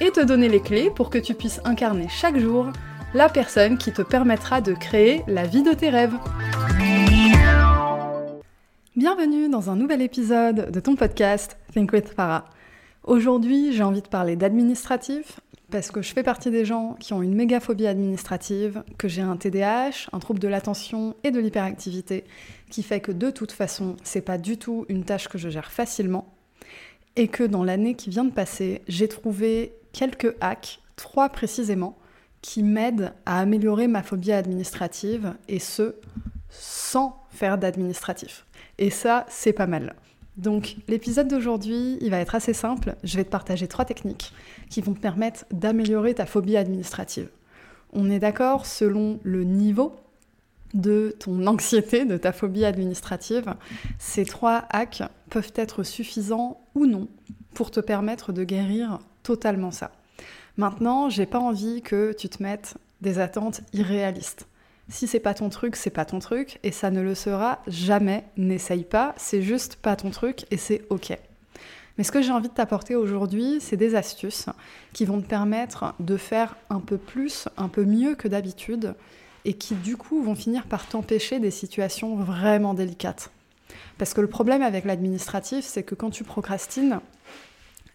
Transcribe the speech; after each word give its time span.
et 0.00 0.10
te 0.10 0.20
donner 0.20 0.48
les 0.48 0.60
clés 0.60 0.90
pour 0.90 1.10
que 1.10 1.18
tu 1.18 1.34
puisses 1.34 1.60
incarner 1.64 2.08
chaque 2.08 2.38
jour 2.38 2.72
la 3.12 3.28
personne 3.28 3.76
qui 3.76 3.92
te 3.92 4.02
permettra 4.02 4.60
de 4.60 4.72
créer 4.72 5.22
la 5.26 5.46
vie 5.46 5.62
de 5.62 5.72
tes 5.72 5.90
rêves. 5.90 6.14
Bienvenue 8.96 9.48
dans 9.48 9.68
un 9.68 9.76
nouvel 9.76 10.00
épisode 10.00 10.70
de 10.70 10.80
ton 10.80 10.96
podcast 10.96 11.58
Think 11.72 11.92
with 11.92 12.08
Farah. 12.08 12.46
Aujourd'hui, 13.04 13.72
j'ai 13.72 13.82
envie 13.82 14.02
de 14.02 14.08
parler 14.08 14.36
d'administratif 14.36 15.40
parce 15.70 15.90
que 15.90 16.02
je 16.02 16.12
fais 16.12 16.22
partie 16.22 16.50
des 16.50 16.64
gens 16.64 16.96
qui 16.98 17.12
ont 17.12 17.22
une 17.22 17.34
méga 17.34 17.60
phobie 17.60 17.86
administrative, 17.86 18.82
que 18.98 19.06
j'ai 19.06 19.22
un 19.22 19.36
TDAH, 19.36 20.08
un 20.12 20.18
trouble 20.18 20.40
de 20.40 20.48
l'attention 20.48 21.14
et 21.22 21.30
de 21.30 21.38
l'hyperactivité, 21.38 22.24
qui 22.70 22.82
fait 22.82 23.00
que 23.00 23.12
de 23.12 23.30
toute 23.30 23.52
façon, 23.52 23.96
c'est 24.02 24.20
pas 24.20 24.38
du 24.38 24.56
tout 24.56 24.84
une 24.88 25.04
tâche 25.04 25.28
que 25.28 25.38
je 25.38 25.48
gère 25.48 25.70
facilement, 25.70 26.26
et 27.14 27.28
que 27.28 27.44
dans 27.44 27.62
l'année 27.62 27.94
qui 27.94 28.10
vient 28.10 28.24
de 28.24 28.32
passer, 28.32 28.82
j'ai 28.88 29.06
trouvé 29.06 29.74
quelques 29.92 30.34
hacks, 30.40 30.80
trois 30.96 31.28
précisément, 31.28 31.96
qui 32.42 32.62
m'aident 32.62 33.12
à 33.26 33.40
améliorer 33.40 33.86
ma 33.86 34.02
phobie 34.02 34.32
administrative, 34.32 35.34
et 35.48 35.58
ce, 35.58 35.94
sans 36.48 37.22
faire 37.30 37.58
d'administratif. 37.58 38.46
Et 38.78 38.90
ça, 38.90 39.26
c'est 39.28 39.52
pas 39.52 39.66
mal. 39.66 39.94
Donc 40.36 40.76
l'épisode 40.88 41.28
d'aujourd'hui, 41.28 41.98
il 42.00 42.10
va 42.10 42.18
être 42.18 42.34
assez 42.34 42.54
simple. 42.54 42.96
Je 43.04 43.16
vais 43.16 43.24
te 43.24 43.30
partager 43.30 43.68
trois 43.68 43.84
techniques 43.84 44.32
qui 44.70 44.80
vont 44.80 44.94
te 44.94 45.00
permettre 45.00 45.44
d'améliorer 45.52 46.14
ta 46.14 46.24
phobie 46.24 46.56
administrative. 46.56 47.28
On 47.92 48.10
est 48.10 48.20
d'accord, 48.20 48.66
selon 48.66 49.20
le 49.22 49.44
niveau 49.44 49.96
de 50.72 51.14
ton 51.18 51.46
anxiété, 51.46 52.04
de 52.04 52.16
ta 52.16 52.32
phobie 52.32 52.64
administrative, 52.64 53.54
ces 53.98 54.24
trois 54.24 54.64
hacks 54.70 55.02
peuvent 55.28 55.52
être 55.56 55.82
suffisants 55.82 56.60
ou 56.74 56.86
non 56.86 57.08
pour 57.54 57.70
te 57.70 57.80
permettre 57.80 58.32
de 58.32 58.44
guérir 58.44 58.98
totalement 59.22 59.70
ça. 59.70 59.92
Maintenant, 60.56 61.08
j'ai 61.08 61.26
pas 61.26 61.38
envie 61.38 61.82
que 61.82 62.14
tu 62.16 62.28
te 62.28 62.42
mettes 62.42 62.74
des 63.00 63.18
attentes 63.18 63.62
irréalistes. 63.72 64.46
Si 64.88 65.06
c'est 65.06 65.20
pas 65.20 65.34
ton 65.34 65.48
truc, 65.48 65.76
c'est 65.76 65.90
pas 65.90 66.04
ton 66.04 66.18
truc 66.18 66.58
et 66.64 66.72
ça 66.72 66.90
ne 66.90 67.00
le 67.00 67.14
sera 67.14 67.60
jamais. 67.68 68.24
N'essaye 68.36 68.84
pas, 68.84 69.14
c'est 69.16 69.42
juste 69.42 69.76
pas 69.76 69.94
ton 69.94 70.10
truc 70.10 70.46
et 70.50 70.56
c'est 70.56 70.82
ok. 70.90 71.16
Mais 71.96 72.04
ce 72.04 72.12
que 72.12 72.22
j'ai 72.22 72.32
envie 72.32 72.48
de 72.48 72.54
t'apporter 72.54 72.96
aujourd'hui, 72.96 73.58
c'est 73.60 73.76
des 73.76 73.94
astuces 73.94 74.46
qui 74.92 75.04
vont 75.04 75.20
te 75.20 75.26
permettre 75.26 75.94
de 76.00 76.16
faire 76.16 76.56
un 76.70 76.80
peu 76.80 76.98
plus, 76.98 77.48
un 77.56 77.68
peu 77.68 77.84
mieux 77.84 78.14
que 78.14 78.26
d'habitude 78.26 78.94
et 79.44 79.54
qui 79.54 79.74
du 79.74 79.96
coup 79.96 80.22
vont 80.22 80.34
finir 80.34 80.66
par 80.66 80.86
t'empêcher 80.86 81.38
des 81.40 81.50
situations 81.50 82.16
vraiment 82.16 82.74
délicates. 82.74 83.30
Parce 83.98 84.14
que 84.14 84.20
le 84.20 84.28
problème 84.28 84.62
avec 84.62 84.84
l'administratif, 84.84 85.64
c'est 85.64 85.82
que 85.82 85.94
quand 85.94 86.10
tu 86.10 86.24
procrastines, 86.24 87.00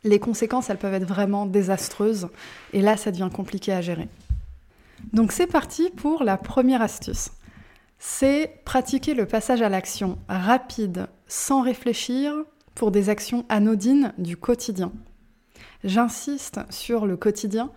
les 0.03 0.19
conséquences, 0.19 0.69
elles 0.69 0.77
peuvent 0.77 0.93
être 0.93 1.07
vraiment 1.07 1.45
désastreuses 1.45 2.29
et 2.73 2.81
là, 2.81 2.95
ça 2.95 3.11
devient 3.11 3.29
compliqué 3.33 3.73
à 3.73 3.81
gérer. 3.81 4.07
Donc 5.13 5.31
c'est 5.31 5.47
parti 5.47 5.89
pour 5.89 6.23
la 6.23 6.37
première 6.37 6.81
astuce. 6.81 7.31
C'est 7.97 8.61
pratiquer 8.65 9.13
le 9.13 9.25
passage 9.25 9.61
à 9.61 9.69
l'action 9.69 10.19
rapide, 10.27 11.07
sans 11.27 11.61
réfléchir, 11.61 12.33
pour 12.75 12.91
des 12.91 13.09
actions 13.09 13.45
anodines 13.49 14.13
du 14.17 14.37
quotidien. 14.37 14.91
J'insiste 15.83 16.59
sur 16.69 17.05
le 17.05 17.15
quotidien. 17.17 17.71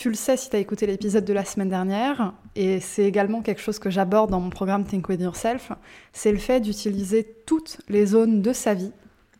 Tu 0.00 0.08
le 0.08 0.14
sais 0.14 0.38
si 0.38 0.48
tu 0.48 0.56
as 0.56 0.60
écouté 0.60 0.86
l'épisode 0.86 1.26
de 1.26 1.34
la 1.34 1.44
semaine 1.44 1.68
dernière, 1.68 2.32
et 2.56 2.80
c'est 2.80 3.04
également 3.04 3.42
quelque 3.42 3.60
chose 3.60 3.78
que 3.78 3.90
j'aborde 3.90 4.30
dans 4.30 4.40
mon 4.40 4.48
programme 4.48 4.82
Think 4.82 5.06
With 5.10 5.20
Yourself, 5.20 5.72
c'est 6.14 6.32
le 6.32 6.38
fait 6.38 6.60
d'utiliser 6.60 7.36
toutes 7.44 7.82
les 7.90 8.06
zones 8.06 8.40
de 8.40 8.54
sa 8.54 8.72
vie 8.72 8.92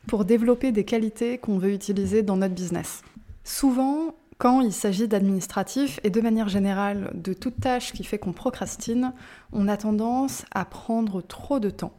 pour 0.07 0.27
développer 0.27 0.71
des 0.71 0.85
qualités 0.85 1.39
qu'on 1.39 1.57
veut 1.57 1.73
utiliser 1.73 2.23
dans 2.23 2.37
notre 2.37 2.55
business. 2.55 3.01
Souvent, 3.43 4.15
quand 4.37 4.61
il 4.61 4.75
s'agit 4.75 5.09
d'administratif 5.09 5.99
et 6.05 6.11
de 6.11 6.21
manière 6.21 6.51
générale 6.51 7.11
de 7.15 7.33
toute 7.33 7.59
tâche 7.59 7.95
qui 7.95 8.05
fait 8.05 8.19
qu'on 8.19 8.35
procrastine, 8.35 9.15
on 9.55 9.67
a 9.67 9.79
tendance 9.79 10.45
à 10.51 10.67
prendre 10.67 11.23
trop 11.23 11.59
de 11.59 11.71
temps, 11.71 11.95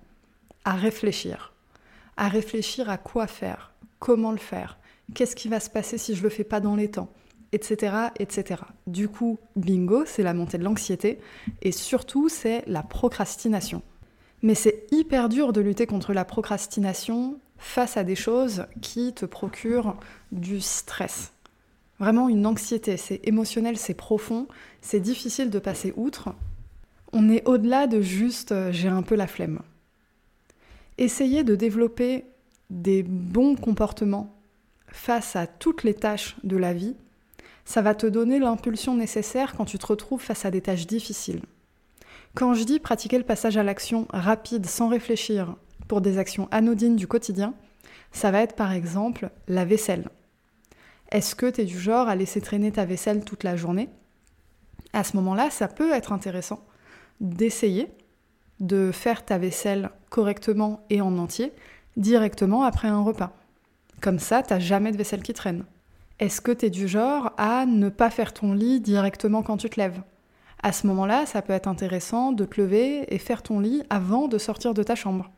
à 0.66 0.74
réfléchir, 0.74 1.52
à 2.16 2.28
réfléchir 2.28 2.92
à 2.92 3.00
quoi 3.00 3.26
faire, 3.26 3.74
comment 3.98 4.32
le 4.32 4.38
faire, 4.38 4.78
qu'est-ce 5.16 5.36
qui 5.36 5.48
va 5.48 5.60
se 5.60 5.72
passer 5.72 5.98
si 5.98 6.14
je 6.14 6.22
le 6.22 6.30
fais 6.30 6.44
pas 6.44 6.60
dans 6.60 6.76
les 6.76 6.92
temps, 6.92 7.10
etc., 7.52 7.96
etc. 8.20 8.62
Du 8.88 9.08
coup, 9.08 9.40
bingo, 9.56 10.04
c'est 10.06 10.24
la 10.24 10.34
montée 10.34 10.58
de 10.58 10.64
l'anxiété 10.64 11.20
et 11.62 11.72
surtout 11.72 12.30
c'est 12.30 12.64
la 12.68 12.84
procrastination. 12.84 13.82
Mais 14.42 14.56
c'est 14.56 14.88
hyper 14.92 15.30
dur 15.30 15.54
de 15.54 15.62
lutter 15.62 15.86
contre 15.86 16.14
la 16.14 16.26
procrastination 16.26 17.40
face 17.58 17.98
à 17.98 18.04
des 18.04 18.16
choses 18.16 18.66
qui 18.82 19.14
te 19.14 19.26
procurent 19.26 19.98
du 20.32 20.62
stress 20.62 21.32
vraiment 22.02 22.30
une 22.30 22.48
anxiété. 22.48 22.98
C'est 22.98 23.22
émotionnel, 23.28 23.78
c'est 23.78 23.94
profond, 23.94 24.48
c'est 24.82 25.00
difficile 25.00 25.52
de 25.52 25.60
passer 25.60 25.94
outre. 25.96 26.34
On 27.14 27.30
est 27.30 27.48
au-delà 27.48 27.86
de 27.86 28.02
juste 28.02 28.52
euh, 28.52 28.72
j'ai 28.72 28.88
un 28.88 29.04
peu 29.04 29.14
la 29.14 29.28
flemme. 29.28 29.60
Essayez 30.98 31.44
de 31.44 31.56
développer 31.56 32.26
des 32.72 33.04
bons 33.04 33.56
comportements 33.56 34.36
face 34.88 35.36
à 35.36 35.46
toutes 35.46 35.84
les 35.84 35.94
tâches 35.94 36.38
de 36.44 36.58
la 36.58 36.74
vie, 36.74 36.96
ça 37.66 37.82
va 37.82 37.96
te 37.96 38.08
donner 38.08 38.40
l'impulsion 38.40 38.96
nécessaire 38.96 39.54
quand 39.56 39.66
tu 39.66 39.78
te 39.78 39.86
retrouves 39.86 40.22
face 40.22 40.46
à 40.46 40.52
des 40.52 40.62
tâches 40.62 40.88
difficiles. 40.88 41.42
Quand 42.34 42.54
je 42.54 42.64
dis 42.64 42.80
pratiquer 42.80 43.18
le 43.18 43.24
passage 43.24 43.58
à 43.58 43.64
l'action 43.64 44.08
rapide 44.12 44.66
sans 44.66 44.88
réfléchir 44.88 45.56
pour 45.88 46.02
des 46.02 46.18
actions 46.18 46.48
anodines 46.52 46.96
du 46.96 47.08
quotidien, 47.08 47.54
ça 48.12 48.32
va 48.32 48.42
être 48.42 48.56
par 48.56 48.72
exemple 48.72 49.30
la 49.48 49.66
vaisselle. 49.66 50.10
Est-ce 51.12 51.36
que 51.36 51.50
tu 51.50 51.62
es 51.62 51.66
du 51.66 51.78
genre 51.80 52.08
à 52.08 52.16
laisser 52.16 52.40
traîner 52.40 52.72
ta 52.72 52.86
vaisselle 52.86 53.26
toute 53.26 53.44
la 53.44 53.58
journée? 53.58 53.90
À 54.94 55.04
ce 55.04 55.16
moment-là, 55.18 55.50
ça 55.50 55.68
peut 55.68 55.92
être 55.92 56.14
intéressant 56.14 56.64
d'essayer 57.20 57.90
de 58.62 58.92
faire 58.92 59.26
ta 59.26 59.38
vaisselle 59.38 59.90
correctement 60.10 60.86
et 60.90 61.02
en 61.02 61.18
entier 61.18 61.52
directement 61.98 62.64
après 62.64 62.88
un 62.88 63.02
repas. 63.02 63.36
Comme 64.00 64.20
ça, 64.20 64.42
t'as 64.42 64.60
jamais 64.60 64.92
de 64.92 64.98
vaisselle 64.98 65.24
qui 65.24 65.34
traîne. 65.34 65.66
Est-ce 66.22 66.40
que 66.40 66.52
tu 66.52 66.68
es 66.68 66.70
du 66.70 66.88
genre 66.88 67.32
à 67.38 67.66
ne 67.66 67.90
pas 67.90 68.12
faire 68.12 68.32
ton 68.32 68.54
lit 68.54 68.80
directement 68.80 69.42
quand 69.42 69.58
tu 69.58 69.72
te 69.72 69.80
lèves? 69.80 70.04
À 70.62 70.72
ce 70.72 70.86
moment-là, 70.86 71.26
ça 71.26 71.42
peut 71.42 71.52
être 71.52 71.68
intéressant 71.68 72.32
de 72.32 72.46
te 72.46 72.62
lever 72.62 73.12
et 73.12 73.18
faire 73.18 73.42
ton 73.42 73.60
lit 73.60 73.82
avant 73.90 74.28
de 74.28 74.38
sortir 74.38 74.76
de 74.76 74.84
ta 74.84 74.94
chambre. 74.94 75.32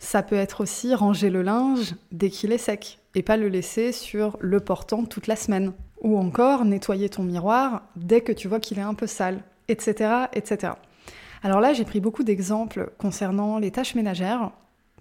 Ça 0.00 0.24
peut 0.24 0.34
être 0.34 0.60
aussi 0.60 0.92
ranger 0.92 1.30
le 1.30 1.42
linge 1.42 1.94
dès 2.10 2.30
qu'il 2.30 2.50
est 2.50 2.58
sec 2.58 2.98
et 3.14 3.22
pas 3.22 3.36
le 3.36 3.46
laisser 3.46 3.92
sur 3.92 4.36
le 4.40 4.58
portant 4.58 5.04
toute 5.04 5.28
la 5.28 5.36
semaine. 5.36 5.72
Ou 6.02 6.18
encore 6.18 6.64
nettoyer 6.64 7.08
ton 7.08 7.22
miroir 7.22 7.82
dès 7.94 8.20
que 8.20 8.32
tu 8.32 8.48
vois 8.48 8.58
qu'il 8.58 8.80
est 8.80 8.82
un 8.82 8.94
peu 8.94 9.06
sale, 9.06 9.40
etc. 9.68 10.26
etc. 10.32 10.72
Alors 11.44 11.60
là, 11.60 11.74
j'ai 11.74 11.84
pris 11.84 12.00
beaucoup 12.00 12.24
d'exemples 12.24 12.90
concernant 12.98 13.58
les 13.58 13.70
tâches 13.70 13.94
ménagères 13.94 14.50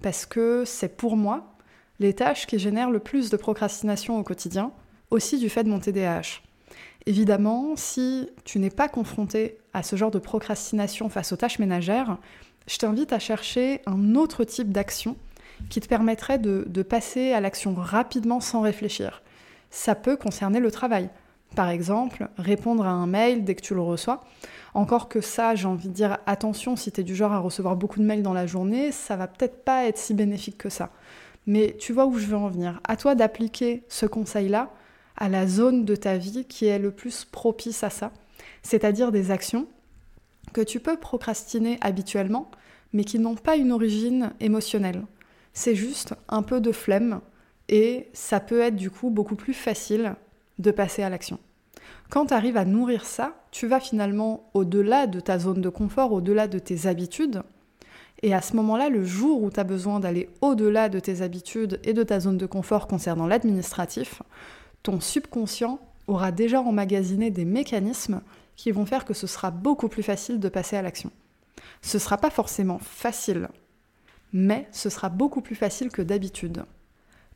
parce 0.04 0.28
que 0.28 0.64
c'est 0.64 0.96
pour 0.96 1.18
moi 1.18 1.56
les 2.00 2.14
tâches 2.14 2.46
qui 2.46 2.60
génèrent 2.60 2.92
le 2.92 3.00
plus 3.00 3.32
de 3.32 3.38
procrastination 3.38 4.20
au 4.20 4.24
quotidien, 4.24 4.72
aussi 5.14 5.38
du 5.38 5.48
fait 5.48 5.64
de 5.64 5.70
mon 5.70 5.80
TDAH. 5.80 6.42
Évidemment, 7.06 7.76
si 7.76 8.30
tu 8.46 8.60
n'es 8.60 8.70
pas 8.70 8.90
confronté 8.90 9.58
à 9.74 9.84
ce 9.84 9.96
genre 9.96 10.12
de 10.12 10.20
procrastination 10.20 11.10
face 11.10 11.32
aux 11.32 11.36
tâches 11.36 11.60
ménagères, 11.60 12.18
je 12.68 12.78
t'invite 12.78 13.14
à 13.14 13.20
chercher 13.20 13.82
un 13.86 14.16
autre 14.16 14.44
type 14.44 14.72
d'action 14.72 15.16
qui 15.70 15.82
te 15.82 15.88
permettrait 15.88 16.40
de, 16.40 16.82
passer 16.82 17.32
à 17.34 17.42
l'action 17.42 17.76
rapidement 17.76 18.40
sans 18.40 18.62
réfléchir. 18.62 19.22
Ça 19.70 19.96
peut 19.96 20.18
concerner 20.18 20.60
le 20.60 20.72
travail. 20.72 21.10
Par 21.56 21.70
exemple, 21.70 22.30
répondre 22.38 22.86
à 22.86 22.92
un 22.92 23.06
mail 23.06 23.44
dès 23.44 23.54
que 23.54 23.62
tu 23.62 23.76
le 23.76 23.82
reçois. 23.82 24.24
Encore 24.74 25.08
que 25.08 25.22
ça, 25.22 25.54
j'ai 25.54 25.68
envie 25.68 25.90
de 25.90 25.94
dire 25.94 26.18
attention, 26.26 26.76
si 26.76 26.92
tu 26.92 27.02
es 27.02 27.04
du 27.04 27.16
genre 27.16 27.34
à 27.34 27.40
recevoir 27.40 27.76
beaucoup 27.76 28.00
de 28.00 28.06
mails 28.06 28.24
dans 28.24 28.34
la 28.34 28.48
journée, 28.48 28.92
ça 28.92 29.16
va 29.16 29.28
peut-être 29.28 29.64
pas 29.64 29.86
être 29.86 30.00
si 30.00 30.16
bénéfique 30.16 30.58
que 30.58 30.70
ça. 30.70 30.90
Mais 31.46 31.76
tu 31.78 31.94
vois 31.94 32.06
où 32.06 32.18
je 32.18 32.26
veux 32.26 32.38
en 32.38 32.50
venir. 32.50 32.80
À 32.86 32.96
toi 32.96 33.14
d'appliquer 33.14 33.84
ce 33.90 34.08
conseil-là 34.08 34.72
à 35.18 35.30
la 35.30 35.48
zone 35.48 35.86
de 35.86 35.96
ta 35.96 36.18
vie 36.18 36.46
qui 36.46 36.66
est 36.66 36.80
le 36.80 36.92
plus 36.92 37.26
propice 37.26 37.84
à 37.84 37.90
ça, 37.90 38.12
c'est-à-dire 38.62 39.12
des 39.12 39.32
actions 39.32 39.68
que 40.54 40.62
tu 40.62 40.80
peux 40.80 40.98
procrastiner 40.98 41.78
habituellement, 41.82 42.50
mais 42.94 43.04
qui 43.04 43.20
n'ont 43.20 43.36
pas 43.36 43.56
une 43.56 43.72
origine 43.72 44.32
émotionnelle. 44.40 45.04
C'est 45.54 45.76
juste 45.76 46.14
un 46.30 46.42
peu 46.42 46.62
de 46.62 46.72
flemme 46.72 47.22
et 47.70 48.08
ça 48.14 48.40
peut 48.40 48.60
être 48.60 48.76
du 48.76 48.90
coup 48.90 49.10
beaucoup 49.10 49.36
plus 49.36 49.54
facile 49.54 50.16
de 50.60 50.72
passer 50.72 51.04
à 51.04 51.10
l'action. 51.10 51.40
Quand 52.10 52.28
tu 52.28 52.34
arrives 52.34 52.58
à 52.58 52.66
nourrir 52.66 53.06
ça, 53.06 53.36
tu 53.52 53.68
vas 53.68 53.80
finalement 53.80 54.50
au-delà 54.54 55.08
de 55.08 55.20
ta 55.20 55.40
zone 55.40 55.62
de 55.62 55.70
confort, 55.70 56.12
au-delà 56.12 56.48
de 56.48 56.60
tes 56.60 56.86
habitudes. 56.88 57.42
Et 58.22 58.34
à 58.34 58.42
ce 58.42 58.56
moment-là, 58.56 58.90
le 58.90 59.04
jour 59.04 59.42
où 59.44 59.50
tu 59.50 59.60
as 59.60 59.64
besoin 59.64 60.00
d'aller 60.00 60.30
au-delà 60.42 60.90
de 60.90 61.00
tes 61.00 61.22
habitudes 61.22 61.80
et 61.84 61.94
de 61.94 62.04
ta 62.04 62.20
zone 62.20 62.38
de 62.38 62.46
confort 62.46 62.88
concernant 62.88 63.28
l'administratif, 63.28 64.22
ton 64.84 65.00
subconscient 65.00 65.80
aura 66.08 66.32
déjà 66.32 66.62
emmagasiné 66.62 67.32
des 67.32 67.46
mécanismes 67.46 68.22
qui 68.56 68.72
vont 68.72 68.86
faire 68.86 69.06
que 69.06 69.14
ce 69.14 69.26
sera 69.28 69.50
beaucoup 69.52 69.88
plus 69.88 70.04
facile 70.04 70.40
de 70.40 70.50
passer 70.50 70.76
à 70.76 70.82
l'action. 70.82 71.12
Ce 71.82 71.98
ne 71.98 72.02
sera 72.02 72.18
pas 72.18 72.30
forcément 72.30 72.80
facile, 72.80 73.48
mais 74.32 74.68
ce 74.72 74.90
sera 74.90 75.10
beaucoup 75.10 75.42
plus 75.42 75.56
facile 75.56 75.90
que 75.90 76.02
d'habitude. 76.02 76.66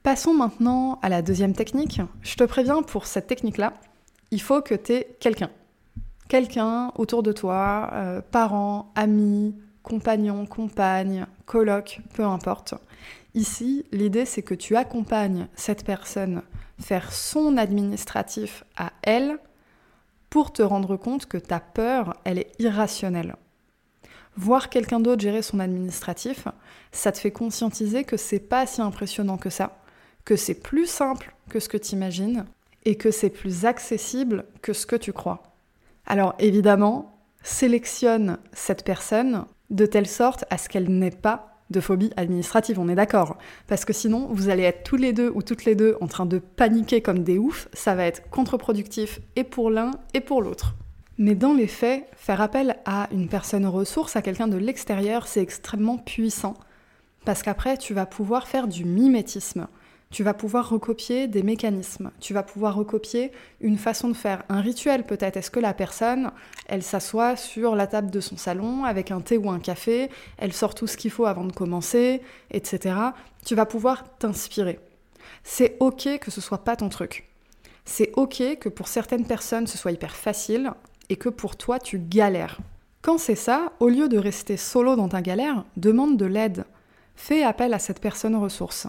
Passons 0.04 0.34
maintenant 0.34 1.00
à 1.02 1.10
la 1.10 1.22
deuxième 1.22 1.54
technique. 1.54 2.02
Je 2.22 2.36
te 2.36 2.44
préviens, 2.44 2.82
pour 2.84 3.08
cette 3.08 3.28
technique-là, 3.28 3.74
il 4.32 4.42
faut 4.42 4.62
que 4.62 4.76
tu 4.76 4.94
aies 4.94 5.18
quelqu'un. 5.20 5.50
Quelqu'un 6.28 6.92
autour 6.96 7.24
de 7.24 7.32
toi, 7.32 7.90
euh, 7.94 8.22
parents, 8.22 8.92
amis, 8.96 9.56
compagnons, 9.84 10.46
compagnes, 10.46 11.26
coloc, 11.46 12.02
peu 12.14 12.24
importe. 12.24 12.74
Ici, 13.34 13.86
l'idée 13.92 14.26
c'est 14.26 14.42
que 14.42 14.54
tu 14.54 14.76
accompagnes 14.76 15.48
cette 15.56 15.86
personne 15.86 16.42
faire 16.80 17.12
son 17.12 17.58
administratif 17.58 18.64
à 18.76 18.92
elle 19.02 19.40
pour 20.30 20.52
te 20.52 20.62
rendre 20.62 20.98
compte 20.98 21.26
que 21.26 21.38
ta 21.38 21.60
peur, 21.60 22.16
elle 22.24 22.40
est 22.40 22.52
irrationnelle. 22.60 23.36
Voir 24.36 24.70
quelqu'un 24.70 25.00
d'autre 25.00 25.22
gérer 25.22 25.42
son 25.42 25.60
administratif, 25.60 26.48
ça 26.92 27.12
te 27.12 27.18
fait 27.18 27.32
conscientiser 27.32 28.04
que 28.04 28.18
c'est 28.18 28.40
pas 28.40 28.68
si 28.68 28.82
impressionnant 28.82 29.38
que 29.38 29.50
ça, 29.50 29.80
que 30.26 30.36
c'est 30.36 30.54
plus 30.54 30.86
simple 30.86 31.34
que 31.50 31.60
ce 31.60 31.70
que 31.70 31.78
tu 31.78 31.94
imagines 31.94 32.46
et 32.86 32.96
que 32.96 33.10
c'est 33.10 33.30
plus 33.30 33.66
accessible 33.66 34.46
que 34.62 34.74
ce 34.74 34.86
que 34.86 34.96
tu 34.96 35.14
crois. 35.14 35.44
Alors 36.06 36.36
évidemment, 36.40 37.18
sélectionne 37.42 38.38
cette 38.54 38.84
personne 38.84 39.46
de 39.70 39.86
telle 39.86 40.08
sorte 40.08 40.46
à 40.50 40.58
ce 40.58 40.70
qu'elle 40.70 40.90
n'ait 40.90 41.12
pas 41.12 41.57
de 41.70 41.80
phobie 41.80 42.12
administrative, 42.18 42.80
on 42.80 42.90
est 42.90 42.96
d'accord. 42.96 43.38
Parce 43.68 43.86
que 43.86 43.94
sinon, 43.94 44.28
vous 44.32 44.50
allez 44.50 44.64
être 44.64 44.84
tous 44.84 44.96
les 44.96 45.14
deux 45.14 45.32
ou 45.34 45.42
toutes 45.42 45.66
les 45.66 45.76
deux 45.76 45.98
en 46.02 46.08
train 46.08 46.26
de 46.26 46.40
paniquer 46.40 47.02
comme 47.02 47.24
des 47.24 47.38
oufs, 47.38 47.68
ça 47.74 47.96
va 47.96 48.06
être 48.06 48.30
contre-productif 48.30 49.20
et 49.36 49.44
pour 49.44 49.70
l'un 49.70 49.92
et 50.14 50.22
pour 50.22 50.42
l'autre. 50.42 50.76
Mais 51.18 51.36
dans 51.36 51.54
les 51.54 51.68
faits, 51.68 52.06
faire 52.16 52.42
appel 52.42 52.78
à 52.86 53.08
une 53.12 53.28
personne 53.28 53.66
ressource, 53.66 54.16
à 54.16 54.22
quelqu'un 54.22 54.48
de 54.48 54.58
l'extérieur, 54.58 55.28
c'est 55.28 55.42
extrêmement 55.42 55.98
puissant. 55.98 56.54
Parce 57.26 57.42
qu'après, 57.42 57.78
tu 57.78 57.94
vas 57.94 58.06
pouvoir 58.06 58.48
faire 58.48 58.68
du 58.68 58.86
mimétisme. 58.86 59.68
Tu 60.10 60.24
vas 60.24 60.34
pouvoir 60.34 60.70
recopier 60.70 61.28
des 61.28 61.44
mécanismes, 61.44 62.12
tu 62.22 62.34
vas 62.34 62.44
pouvoir 62.44 62.76
recopier 62.76 63.32
une 63.60 63.78
façon 63.78 64.08
de 64.08 64.14
faire, 64.14 64.44
un 64.48 64.62
rituel 64.62 65.04
peut-être. 65.04 65.36
Est-ce 65.36 65.52
que 65.52 65.60
la 65.60 65.74
personne, 65.74 66.32
elle 66.68 66.82
s'assoit 66.82 67.36
sur 67.36 67.76
la 67.76 67.88
table 67.88 68.10
de 68.10 68.22
son 68.22 68.38
salon 68.38 68.86
avec 68.86 69.12
un 69.12 69.20
thé 69.20 69.38
ou 69.38 69.50
un 69.50 69.60
café, 69.60 70.10
elle 70.38 70.54
sort 70.54 70.76
tout 70.76 70.88
ce 70.88 70.96
qu'il 70.96 71.12
faut 71.12 71.26
avant 71.26 71.44
de 71.44 71.52
commencer, 71.52 72.22
etc. 72.52 72.96
Tu 73.46 73.54
vas 73.54 73.66
pouvoir 73.66 74.06
t'inspirer. 74.18 74.80
C'est 75.44 75.76
ok 75.82 76.20
que 76.20 76.32
ce 76.32 76.40
soit 76.40 76.64
pas 76.64 76.78
ton 76.78 76.88
truc. 76.88 77.28
C'est 77.84 78.12
ok 78.16 78.60
que 78.60 78.70
pour 78.70 78.88
certaines 78.88 79.26
personnes 79.26 79.68
ce 79.68 79.78
soit 79.78 79.92
hyper 79.92 80.16
facile 80.16 80.72
et 81.10 81.18
que 81.18 81.30
pour 81.30 81.58
toi 81.58 81.80
tu 81.80 82.00
galères. 82.00 82.60
Quand 83.02 83.18
c'est 83.18 83.36
ça, 83.36 83.74
au 83.80 83.90
lieu 83.90 84.08
de 84.08 84.18
rester 84.18 84.58
solo 84.58 84.96
dans 84.96 85.10
ta 85.10 85.22
galère, 85.22 85.66
demande 85.76 86.18
de 86.18 86.26
l'aide. 86.26 86.66
Fais 87.16 87.44
appel 87.44 87.74
à 87.74 87.80
cette 87.80 88.02
personne 88.02 88.36
ressource. 88.36 88.88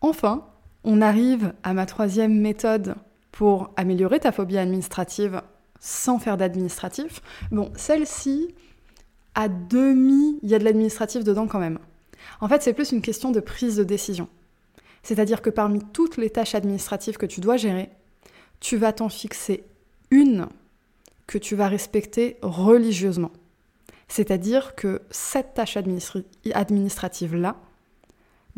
Enfin, 0.00 0.46
on 0.84 1.02
arrive 1.02 1.52
à 1.62 1.74
ma 1.74 1.86
troisième 1.86 2.40
méthode 2.40 2.94
pour 3.32 3.70
améliorer 3.76 4.20
ta 4.20 4.32
phobie 4.32 4.58
administrative 4.58 5.42
sans 5.78 6.18
faire 6.18 6.36
d'administratif. 6.36 7.22
Bon, 7.50 7.70
celle-ci, 7.76 8.54
à 9.34 9.48
demi, 9.48 10.38
il 10.42 10.48
y 10.50 10.54
a 10.54 10.58
de 10.58 10.64
l'administratif 10.64 11.24
dedans 11.24 11.46
quand 11.46 11.58
même. 11.58 11.78
En 12.40 12.48
fait, 12.48 12.62
c'est 12.62 12.72
plus 12.72 12.92
une 12.92 13.02
question 13.02 13.30
de 13.30 13.40
prise 13.40 13.76
de 13.76 13.84
décision. 13.84 14.28
C'est-à-dire 15.02 15.42
que 15.42 15.50
parmi 15.50 15.80
toutes 15.92 16.16
les 16.16 16.30
tâches 16.30 16.54
administratives 16.54 17.16
que 17.16 17.26
tu 17.26 17.40
dois 17.40 17.56
gérer, 17.56 17.90
tu 18.60 18.76
vas 18.76 18.92
t'en 18.92 19.08
fixer 19.08 19.64
une 20.10 20.48
que 21.26 21.38
tu 21.38 21.54
vas 21.56 21.68
respecter 21.68 22.36
religieusement. 22.42 23.30
C'est-à-dire 24.08 24.74
que 24.74 25.00
cette 25.10 25.54
tâche 25.54 25.76
administrative-là, 25.76 27.56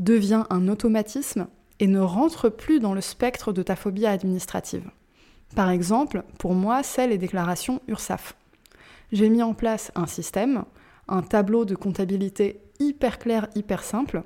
devient 0.03 0.45
un 0.51 0.69
automatisme 0.69 1.47
et 1.79 1.87
ne 1.87 2.01
rentre 2.01 2.49
plus 2.49 2.81
dans 2.81 2.95
le 2.95 3.01
spectre 3.01 3.53
de 3.53 3.63
ta 3.63 3.77
phobie 3.77 4.07
administrative. 4.07 4.91
Par 5.55 5.71
exemple, 5.71 6.25
pour 6.39 6.55
moi, 6.55 6.83
c'est 6.83 7.07
les 7.07 7.19
déclarations 7.19 7.81
URSAF. 7.89 8.35
J'ai 9.13 9.29
mis 9.29 9.43
en 9.43 9.55
place 9.55 9.93
un 9.95 10.07
système, 10.07 10.65
un 11.09 11.23
tableau 11.23 11.65
de 11.65 11.75
comptabilité 11.75 12.61
hyper 12.81 13.19
clair, 13.19 13.49
hyper 13.55 13.83
simple, 13.83 14.23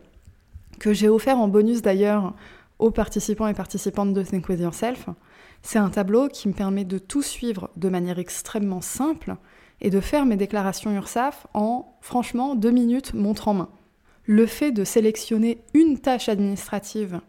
que 0.79 0.93
j'ai 0.93 1.09
offert 1.09 1.39
en 1.39 1.49
bonus 1.49 1.83
d'ailleurs 1.83 2.35
aux 2.79 2.91
participants 2.91 3.49
et 3.49 3.55
participantes 3.55 4.13
de 4.13 4.23
Think 4.23 4.49
With 4.49 4.61
Yourself. 4.61 5.07
C'est 5.63 5.79
un 5.79 5.91
tableau 5.91 6.29
qui 6.29 6.49
me 6.49 6.53
permet 6.53 6.85
de 6.85 6.99
tout 6.99 7.23
suivre 7.23 7.71
de 7.77 7.89
manière 7.89 8.19
extrêmement 8.19 8.81
simple 8.81 9.37
et 9.81 9.91
de 9.91 10.01
faire 10.01 10.25
mes 10.25 10.37
déclarations 10.37 10.93
URSAF 10.93 11.47
en, 11.55 11.97
franchement, 12.01 12.55
deux 12.55 12.71
minutes 12.71 13.15
montre 13.15 13.49
en 13.49 13.55
main 13.55 13.69
le 14.27 14.47
fait 14.47 14.73
de 14.73 14.85
sélectionner 14.85 15.63
une 15.73 15.99
tâche 15.99 16.29
administrative 16.29 17.21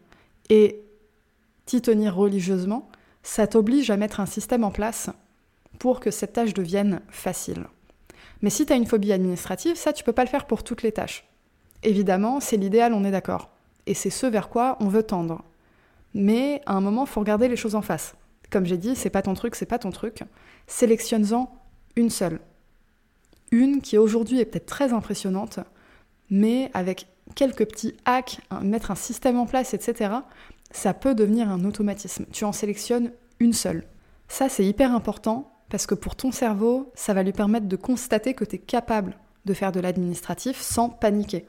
et 0.50 0.82
t'y 1.64 1.80
tenir 1.80 2.14
religieusement, 2.14 2.88
ça 3.22 3.46
t'oblige 3.46 3.90
à 3.90 3.96
mettre 3.96 4.20
un 4.20 4.26
système 4.26 4.64
en 4.64 4.70
place 4.70 5.10
pour 5.78 6.00
que 6.00 6.10
cette 6.10 6.32
tâche 6.32 6.54
devienne 6.54 7.00
facile. 7.08 7.66
Mais 8.42 8.50
si 8.50 8.66
tu 8.66 8.72
as 8.72 8.76
une 8.76 8.86
phobie 8.86 9.12
administrative, 9.12 9.76
ça, 9.76 9.92
tu 9.92 10.04
peux 10.04 10.12
pas 10.12 10.24
le 10.24 10.30
faire 10.30 10.46
pour 10.46 10.62
toutes 10.62 10.82
les 10.82 10.92
tâches. 10.92 11.28
Évidemment, 11.82 12.40
c'est 12.40 12.56
l'idéal, 12.56 12.92
on 12.92 13.04
est 13.04 13.10
d'accord. 13.10 13.50
Et 13.86 13.94
c'est 13.94 14.10
ce 14.10 14.26
vers 14.26 14.48
quoi 14.48 14.76
on 14.80 14.88
veut 14.88 15.02
tendre. 15.02 15.44
Mais 16.14 16.62
à 16.66 16.74
un 16.74 16.80
moment, 16.80 17.04
il 17.04 17.08
faut 17.08 17.20
regarder 17.20 17.48
les 17.48 17.56
choses 17.56 17.74
en 17.74 17.82
face. 17.82 18.14
Comme 18.50 18.66
j'ai 18.66 18.76
dit, 18.76 18.96
c'est 18.96 19.10
pas 19.10 19.22
ton 19.22 19.34
truc, 19.34 19.54
c'est 19.54 19.66
pas 19.66 19.78
ton 19.78 19.90
truc. 19.90 20.22
Sélectionne-en 20.66 21.52
une 21.96 22.10
seule. 22.10 22.40
Une 23.50 23.80
qui 23.80 23.98
aujourd'hui 23.98 24.40
est 24.40 24.44
peut-être 24.44 24.66
très 24.66 24.92
impressionnante, 24.92 25.60
mais 26.30 26.70
avec 26.74 27.06
quelques 27.34 27.66
petits 27.66 27.94
hacks, 28.04 28.40
mettre 28.62 28.90
un 28.90 28.96
système 28.96 29.38
en 29.38 29.46
place, 29.46 29.74
etc., 29.74 30.12
ça 30.70 30.94
peut 30.94 31.14
devenir 31.14 31.50
un 31.50 31.64
automatisme. 31.64 32.26
Tu 32.32 32.44
en 32.44 32.52
sélectionnes 32.52 33.12
une 33.40 33.52
seule. 33.52 33.84
Ça, 34.28 34.48
c'est 34.48 34.64
hyper 34.64 34.94
important 34.94 35.50
parce 35.70 35.86
que 35.86 35.94
pour 35.94 36.16
ton 36.16 36.32
cerveau, 36.32 36.90
ça 36.94 37.14
va 37.14 37.22
lui 37.22 37.32
permettre 37.32 37.66
de 37.66 37.76
constater 37.76 38.34
que 38.34 38.44
tu 38.44 38.56
es 38.56 38.58
capable 38.58 39.16
de 39.44 39.54
faire 39.54 39.72
de 39.72 39.80
l'administratif 39.80 40.60
sans 40.60 40.90
paniquer. 40.90 41.46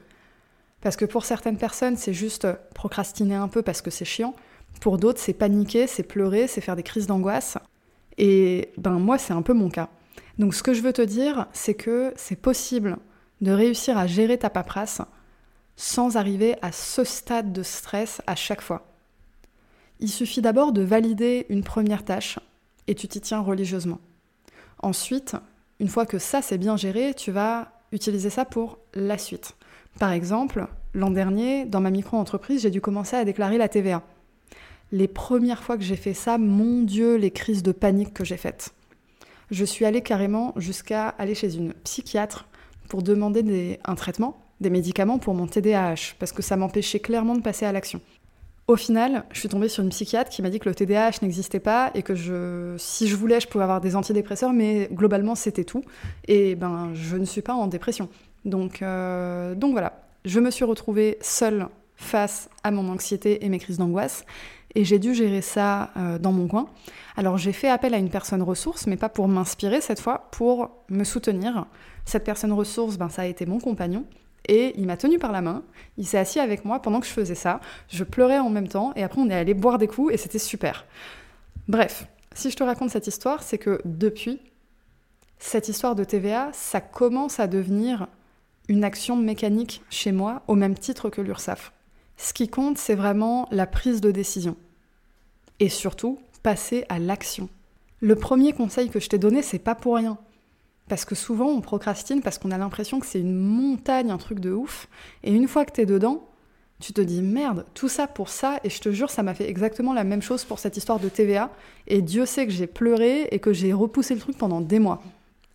Parce 0.80 0.96
que 0.96 1.04
pour 1.04 1.24
certaines 1.24 1.58
personnes, 1.58 1.96
c'est 1.96 2.14
juste 2.14 2.46
procrastiner 2.74 3.34
un 3.34 3.48
peu 3.48 3.62
parce 3.62 3.82
que 3.82 3.90
c'est 3.90 4.06
chiant. 4.06 4.34
Pour 4.80 4.96
d'autres, 4.96 5.20
c'est 5.20 5.34
paniquer, 5.34 5.86
c'est 5.86 6.02
pleurer, 6.02 6.46
c'est 6.46 6.62
faire 6.62 6.76
des 6.76 6.82
crises 6.82 7.06
d'angoisse. 7.06 7.58
Et 8.16 8.72
ben 8.78 8.92
moi, 8.92 9.18
c'est 9.18 9.34
un 9.34 9.42
peu 9.42 9.52
mon 9.52 9.68
cas. 9.68 9.90
Donc 10.38 10.54
ce 10.54 10.62
que 10.62 10.72
je 10.72 10.80
veux 10.80 10.92
te 10.92 11.02
dire, 11.02 11.46
c'est 11.52 11.74
que 11.74 12.14
c'est 12.16 12.40
possible 12.40 12.96
de 13.40 13.52
réussir 13.52 13.96
à 13.96 14.06
gérer 14.06 14.38
ta 14.38 14.50
paperasse 14.50 15.00
sans 15.76 16.16
arriver 16.16 16.56
à 16.62 16.72
ce 16.72 17.04
stade 17.04 17.52
de 17.52 17.62
stress 17.62 18.20
à 18.26 18.34
chaque 18.34 18.60
fois. 18.60 18.86
Il 19.98 20.10
suffit 20.10 20.42
d'abord 20.42 20.72
de 20.72 20.82
valider 20.82 21.46
une 21.48 21.64
première 21.64 22.04
tâche 22.04 22.38
et 22.86 22.94
tu 22.94 23.08
t'y 23.08 23.20
tiens 23.20 23.40
religieusement. 23.40 23.98
Ensuite, 24.82 25.36
une 25.78 25.88
fois 25.88 26.06
que 26.06 26.18
ça 26.18 26.42
c'est 26.42 26.58
bien 26.58 26.76
géré, 26.76 27.14
tu 27.14 27.30
vas 27.30 27.72
utiliser 27.92 28.30
ça 28.30 28.44
pour 28.44 28.78
la 28.94 29.18
suite. 29.18 29.56
Par 29.98 30.12
exemple, 30.12 30.66
l'an 30.94 31.10
dernier, 31.10 31.64
dans 31.64 31.80
ma 31.80 31.90
micro-entreprise, 31.90 32.62
j'ai 32.62 32.70
dû 32.70 32.80
commencer 32.80 33.16
à 33.16 33.24
déclarer 33.24 33.58
la 33.58 33.68
TVA. 33.68 34.02
Les 34.92 35.08
premières 35.08 35.62
fois 35.62 35.76
que 35.76 35.84
j'ai 35.84 35.96
fait 35.96 36.14
ça, 36.14 36.38
mon 36.38 36.82
Dieu, 36.82 37.16
les 37.16 37.30
crises 37.30 37.62
de 37.62 37.72
panique 37.72 38.12
que 38.12 38.24
j'ai 38.24 38.36
faites. 38.36 38.70
Je 39.50 39.64
suis 39.64 39.84
allée 39.84 40.02
carrément 40.02 40.52
jusqu'à 40.56 41.08
aller 41.08 41.34
chez 41.34 41.56
une 41.56 41.72
psychiatre 41.72 42.48
pour 42.90 43.02
demander 43.02 43.78
un 43.84 43.94
traitement, 43.94 44.42
des 44.60 44.68
médicaments 44.68 45.18
pour 45.18 45.32
mon 45.32 45.46
TDAH, 45.46 46.16
parce 46.18 46.32
que 46.32 46.42
ça 46.42 46.56
m'empêchait 46.56 46.98
clairement 46.98 47.36
de 47.36 47.40
passer 47.40 47.64
à 47.64 47.72
l'action. 47.72 48.00
Au 48.66 48.76
final, 48.76 49.24
je 49.32 49.38
suis 49.38 49.48
tombée 49.48 49.68
sur 49.68 49.82
une 49.82 49.90
psychiatre 49.90 50.28
qui 50.28 50.42
m'a 50.42 50.50
dit 50.50 50.58
que 50.58 50.68
le 50.68 50.74
TDAH 50.74 51.22
n'existait 51.22 51.60
pas 51.60 51.92
et 51.94 52.02
que 52.02 52.76
si 52.78 53.08
je 53.08 53.16
voulais, 53.16 53.40
je 53.40 53.48
pouvais 53.48 53.64
avoir 53.64 53.80
des 53.80 53.96
antidépresseurs, 53.96 54.52
mais 54.52 54.88
globalement, 54.92 55.34
c'était 55.34 55.64
tout. 55.64 55.82
Et 56.28 56.56
ben, 56.56 56.90
je 56.94 57.16
ne 57.16 57.24
suis 57.24 57.42
pas 57.42 57.54
en 57.54 57.68
dépression. 57.68 58.08
Donc, 58.44 58.82
euh, 58.82 59.54
donc 59.54 59.72
voilà, 59.72 60.02
je 60.24 60.40
me 60.40 60.50
suis 60.50 60.64
retrouvée 60.64 61.16
seule 61.20 61.68
face 61.94 62.50
à 62.64 62.70
mon 62.70 62.88
anxiété 62.88 63.44
et 63.44 63.48
mes 63.48 63.58
crises 63.58 63.78
d'angoisse. 63.78 64.24
Et 64.74 64.84
j'ai 64.84 64.98
dû 64.98 65.14
gérer 65.14 65.42
ça 65.42 65.90
euh, 65.96 66.18
dans 66.18 66.32
mon 66.32 66.46
coin. 66.46 66.66
Alors 67.16 67.38
j'ai 67.38 67.52
fait 67.52 67.68
appel 67.68 67.94
à 67.94 67.98
une 67.98 68.10
personne 68.10 68.42
ressource, 68.42 68.86
mais 68.86 68.96
pas 68.96 69.08
pour 69.08 69.28
m'inspirer 69.28 69.80
cette 69.80 70.00
fois, 70.00 70.28
pour 70.30 70.70
me 70.88 71.04
soutenir. 71.04 71.66
Cette 72.04 72.24
personne 72.24 72.52
ressource, 72.52 72.96
ben, 72.96 73.08
ça 73.08 73.22
a 73.22 73.26
été 73.26 73.46
mon 73.46 73.58
compagnon. 73.58 74.04
Et 74.48 74.72
il 74.78 74.86
m'a 74.86 74.96
tenu 74.96 75.18
par 75.18 75.32
la 75.32 75.42
main, 75.42 75.62
il 75.98 76.06
s'est 76.06 76.18
assis 76.18 76.40
avec 76.40 76.64
moi 76.64 76.80
pendant 76.80 77.00
que 77.00 77.06
je 77.06 77.12
faisais 77.12 77.34
ça. 77.34 77.60
Je 77.88 78.04
pleurais 78.04 78.38
en 78.38 78.50
même 78.50 78.68
temps, 78.68 78.92
et 78.96 79.02
après 79.02 79.20
on 79.20 79.28
est 79.28 79.34
allé 79.34 79.54
boire 79.54 79.78
des 79.78 79.86
coups, 79.86 80.14
et 80.14 80.16
c'était 80.16 80.38
super. 80.38 80.86
Bref, 81.68 82.06
Si 82.32 82.50
je 82.50 82.56
te 82.56 82.62
raconte 82.62 82.90
cette 82.90 83.06
histoire, 83.06 83.42
c'est 83.42 83.58
que 83.58 83.80
depuis, 83.84 84.40
cette 85.38 85.68
histoire 85.68 85.94
de 85.94 86.04
TVA, 86.04 86.50
ça 86.52 86.80
commence 86.80 87.40
à 87.40 87.48
devenir 87.48 88.06
une 88.68 88.84
action 88.84 89.16
mécanique 89.16 89.82
chez 89.90 90.12
moi, 90.12 90.42
au 90.46 90.54
même 90.54 90.78
titre 90.78 91.10
que 91.10 91.20
l'URSSAF. 91.20 91.72
Ce 92.22 92.34
qui 92.34 92.48
compte, 92.48 92.76
c'est 92.76 92.94
vraiment 92.94 93.48
la 93.50 93.66
prise 93.66 94.02
de 94.02 94.10
décision. 94.10 94.54
Et 95.58 95.70
surtout, 95.70 96.18
passer 96.42 96.84
à 96.90 96.98
l'action. 96.98 97.48
Le 98.00 98.14
premier 98.14 98.52
conseil 98.52 98.90
que 98.90 99.00
je 99.00 99.08
t'ai 99.08 99.16
donné, 99.16 99.40
c'est 99.40 99.58
pas 99.58 99.74
pour 99.74 99.96
rien. 99.96 100.18
Parce 100.86 101.06
que 101.06 101.14
souvent, 101.14 101.46
on 101.46 101.62
procrastine 101.62 102.20
parce 102.20 102.36
qu'on 102.36 102.50
a 102.50 102.58
l'impression 102.58 103.00
que 103.00 103.06
c'est 103.06 103.20
une 103.20 103.34
montagne, 103.34 104.10
un 104.10 104.18
truc 104.18 104.38
de 104.38 104.52
ouf. 104.52 104.86
Et 105.24 105.32
une 105.32 105.48
fois 105.48 105.64
que 105.64 105.72
t'es 105.72 105.86
dedans, 105.86 106.28
tu 106.78 106.92
te 106.92 107.00
dis 107.00 107.22
merde, 107.22 107.64
tout 107.72 107.88
ça 107.88 108.06
pour 108.06 108.28
ça, 108.28 108.60
et 108.64 108.70
je 108.70 108.82
te 108.82 108.92
jure, 108.92 109.08
ça 109.08 109.22
m'a 109.22 109.32
fait 109.32 109.48
exactement 109.48 109.94
la 109.94 110.04
même 110.04 110.22
chose 110.22 110.44
pour 110.44 110.58
cette 110.58 110.76
histoire 110.76 111.00
de 111.00 111.08
TVA, 111.08 111.50
et 111.86 112.02
Dieu 112.02 112.26
sait 112.26 112.46
que 112.46 112.52
j'ai 112.52 112.66
pleuré 112.66 113.28
et 113.30 113.38
que 113.38 113.54
j'ai 113.54 113.72
repoussé 113.72 114.14
le 114.14 114.20
truc 114.20 114.36
pendant 114.36 114.60
des 114.60 114.78
mois. 114.78 115.02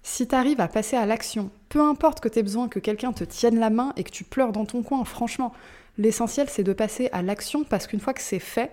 Si 0.01 0.27
t'arrives 0.27 0.61
à 0.61 0.67
passer 0.67 0.95
à 0.95 1.05
l'action, 1.05 1.51
peu 1.69 1.81
importe 1.81 2.21
que 2.21 2.27
t'aies 2.27 2.43
besoin 2.43 2.69
que 2.69 2.79
quelqu'un 2.79 3.11
te 3.11 3.23
tienne 3.23 3.59
la 3.59 3.71
main 3.71 3.93
et 3.97 4.03
que 4.03 4.11
tu 4.11 4.23
pleures 4.23 4.51
dans 4.51 4.65
ton 4.65 4.83
coin, 4.83 5.03
franchement, 5.03 5.51
l'essentiel 5.97 6.47
c'est 6.49 6.63
de 6.63 6.73
passer 6.73 7.09
à 7.11 7.21
l'action 7.21 7.63
parce 7.63 7.87
qu'une 7.87 7.99
fois 7.99 8.13
que 8.13 8.21
c'est 8.21 8.39
fait, 8.39 8.71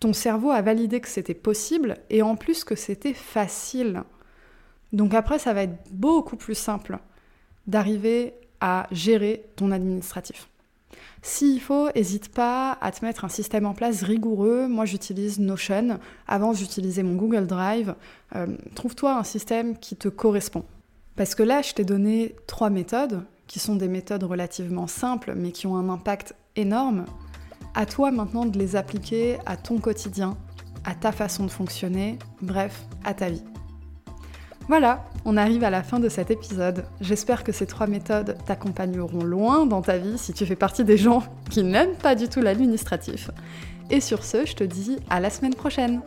ton 0.00 0.12
cerveau 0.12 0.50
a 0.50 0.62
validé 0.62 1.00
que 1.00 1.08
c'était 1.08 1.34
possible 1.34 1.96
et 2.10 2.22
en 2.22 2.36
plus 2.36 2.64
que 2.64 2.74
c'était 2.74 3.14
facile. 3.14 4.02
Donc 4.92 5.14
après, 5.14 5.38
ça 5.38 5.52
va 5.52 5.62
être 5.62 5.76
beaucoup 5.90 6.36
plus 6.36 6.54
simple 6.54 6.98
d'arriver 7.66 8.34
à 8.60 8.86
gérer 8.92 9.46
ton 9.56 9.70
administratif. 9.70 10.48
S'il 11.22 11.60
faut, 11.60 11.88
n'hésite 11.96 12.28
pas 12.28 12.76
à 12.80 12.92
te 12.92 13.04
mettre 13.04 13.24
un 13.24 13.28
système 13.30 13.64
en 13.64 13.72
place 13.72 14.02
rigoureux. 14.02 14.68
Moi, 14.68 14.84
j'utilise 14.84 15.40
Notion. 15.40 15.98
Avant, 16.28 16.52
j'utilisais 16.52 17.02
mon 17.02 17.14
Google 17.14 17.46
Drive. 17.46 17.94
Euh, 18.36 18.46
trouve-toi 18.74 19.16
un 19.16 19.24
système 19.24 19.78
qui 19.78 19.96
te 19.96 20.08
correspond. 20.08 20.64
Parce 21.16 21.34
que 21.34 21.42
là, 21.42 21.62
je 21.62 21.72
t'ai 21.72 21.84
donné 21.84 22.36
trois 22.46 22.68
méthodes, 22.68 23.24
qui 23.46 23.58
sont 23.58 23.76
des 23.76 23.88
méthodes 23.88 24.24
relativement 24.24 24.86
simples, 24.86 25.32
mais 25.34 25.50
qui 25.50 25.66
ont 25.66 25.76
un 25.76 25.88
impact 25.88 26.34
énorme. 26.56 27.04
À 27.74 27.86
toi 27.86 28.10
maintenant 28.10 28.44
de 28.44 28.58
les 28.58 28.76
appliquer 28.76 29.38
à 29.46 29.56
ton 29.56 29.78
quotidien, 29.78 30.36
à 30.84 30.94
ta 30.94 31.12
façon 31.12 31.44
de 31.44 31.50
fonctionner, 31.50 32.18
bref, 32.40 32.84
à 33.04 33.14
ta 33.14 33.30
vie. 33.30 33.44
Voilà, 34.68 35.04
on 35.26 35.36
arrive 35.36 35.62
à 35.62 35.70
la 35.70 35.82
fin 35.82 36.00
de 36.00 36.08
cet 36.08 36.30
épisode. 36.30 36.86
J'espère 37.00 37.44
que 37.44 37.52
ces 37.52 37.66
trois 37.66 37.86
méthodes 37.86 38.38
t'accompagneront 38.46 39.22
loin 39.22 39.66
dans 39.66 39.82
ta 39.82 39.98
vie 39.98 40.16
si 40.16 40.32
tu 40.32 40.46
fais 40.46 40.56
partie 40.56 40.84
des 40.84 40.96
gens 40.96 41.22
qui 41.50 41.62
n'aiment 41.62 41.96
pas 41.96 42.14
du 42.14 42.28
tout 42.28 42.40
l'administratif. 42.40 43.30
Et 43.90 44.00
sur 44.00 44.24
ce, 44.24 44.46
je 44.46 44.54
te 44.54 44.64
dis 44.64 44.96
à 45.10 45.20
la 45.20 45.28
semaine 45.28 45.54
prochaine 45.54 46.00